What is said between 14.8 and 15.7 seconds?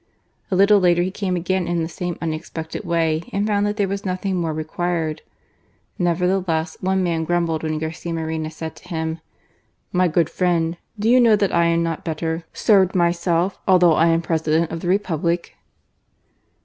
Republic